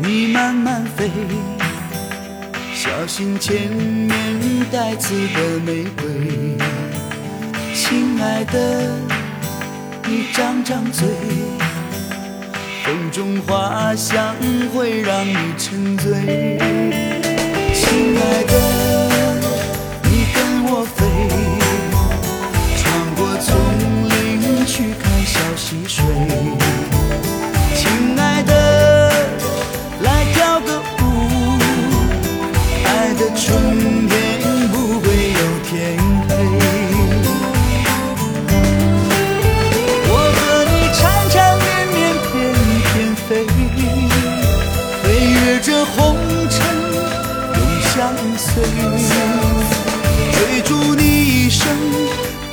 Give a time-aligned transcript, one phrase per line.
[0.00, 1.10] 你慢慢飞，
[2.72, 4.10] 小心前面
[4.70, 6.56] 带刺的玫瑰。
[7.74, 8.96] 亲爱的，
[10.06, 11.08] 你张张嘴，
[12.84, 14.36] 风中花香
[14.72, 16.58] 会让你沉醉。
[17.74, 18.54] 亲爱的，
[20.04, 21.04] 你跟我飞，
[22.76, 23.48] 穿过丛
[24.08, 26.47] 林去看小溪水。
[50.32, 51.02] 追逐你
[51.46, 51.66] 一生，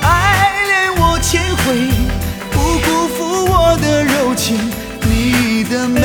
[0.00, 1.64] 爱恋我千回，
[2.52, 4.58] 不辜负我的柔情。
[5.02, 6.00] 你的美，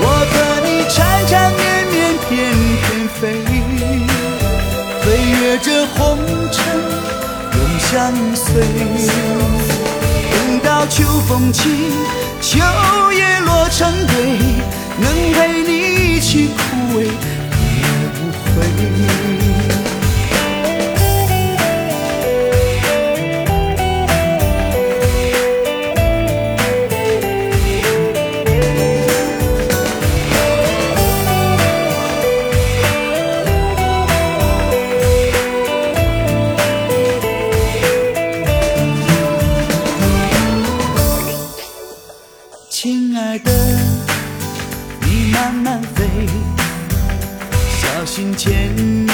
[0.00, 0.34] 我和
[0.64, 1.62] 你缠缠绵
[1.92, 1.94] 绵，
[2.28, 2.30] 翩
[2.82, 2.84] 翩
[3.20, 3.22] 飞，
[5.02, 5.04] 飞
[5.40, 6.18] 越这红
[6.52, 6.58] 尘，
[7.52, 7.90] 永相
[8.34, 8.46] 随。
[10.32, 11.60] 等到秋风起，
[12.40, 12.58] 秋
[13.12, 14.14] 叶落成堆，
[14.98, 16.50] 能陪你一起
[42.78, 43.50] 亲爱的，
[45.00, 46.04] 你慢慢飞，
[47.80, 49.08] 小心前面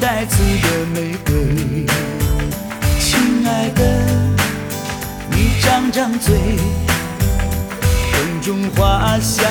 [0.00, 1.86] 带刺的玫瑰。
[2.98, 3.80] 亲爱的，
[5.30, 6.34] 你张张嘴，
[8.10, 9.46] 风中花香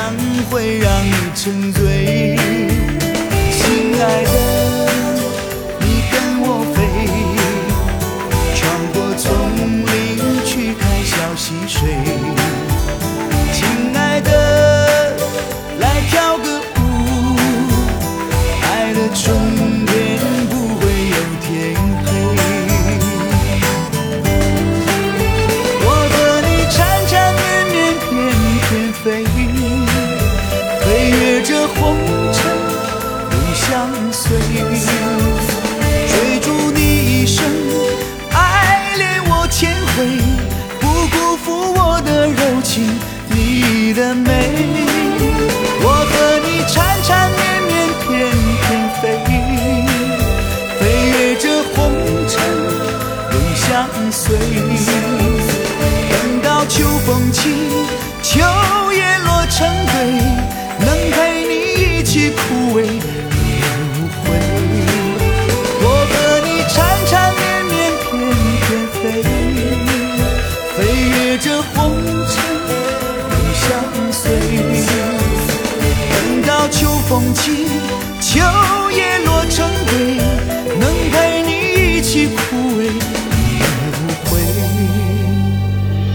[0.51, 2.35] 会让你沉醉。
[3.51, 4.44] 亲爱的，
[19.07, 19.23] 的春
[19.85, 19.93] 天
[20.49, 21.47] 不会有天
[22.05, 22.07] 黑。
[25.85, 26.75] 我和你缠
[27.07, 28.13] 缠绵绵，
[28.61, 29.05] 翩翩飞，
[30.81, 31.77] 飞越这红
[32.33, 32.37] 尘，
[33.31, 33.63] 永相
[34.11, 34.23] 随。
[36.07, 36.79] 追逐你
[37.21, 37.45] 一生，
[38.33, 39.95] 爱恋我千回，
[40.79, 41.45] 不辜负
[41.75, 42.73] 我的柔情。
[43.29, 44.31] 你的美，
[54.15, 54.37] 随。
[56.09, 57.41] 等到秋风起，
[58.23, 58.39] 秋
[58.93, 59.93] 叶落成堆，
[60.79, 61.53] 能陪你
[61.99, 62.39] 一起枯
[62.77, 62.87] 萎，也
[63.83, 64.25] 无悔。
[65.81, 66.13] 我和
[66.45, 67.75] 你缠缠绵绵，
[68.09, 68.09] 翩
[68.63, 68.65] 翩
[68.95, 69.03] 飞，
[70.77, 70.77] 飞
[71.09, 71.75] 越这红
[72.31, 72.33] 尘。
[73.53, 73.67] 相
[74.11, 74.23] 随，
[76.11, 76.13] 等
[76.47, 76.77] 到秋
[77.09, 77.43] 风起，
[78.21, 78.31] 秋
[78.91, 79.34] 叶落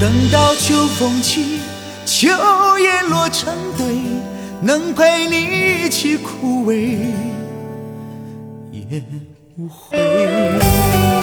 [0.01, 1.61] 等到秋风起，
[2.07, 2.27] 秋
[2.79, 3.87] 叶落成堆，
[4.63, 6.97] 能陪你一起枯萎，
[8.73, 9.05] 也
[9.59, 11.20] 无悔。